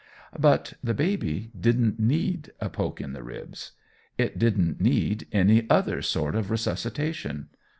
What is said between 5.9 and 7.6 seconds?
sort of resuscitation.